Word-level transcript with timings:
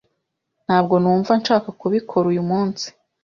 Ntabwo 0.65 0.95
numva 1.01 1.31
nshaka 1.41 1.69
kubikora 1.79 2.25
uyu 2.33 2.43
munsi. 2.49 2.87